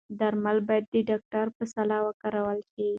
[0.19, 2.87] درمل باید د ډاکتر په سلا وکارول شي.